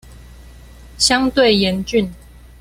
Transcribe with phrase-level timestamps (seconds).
[0.97, 2.11] 相對嚴峻